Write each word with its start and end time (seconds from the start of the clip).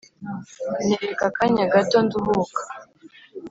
ntereka 0.85 1.23
akanya 1.29 1.63
gato 1.73 1.97
nduhuka 2.05 2.61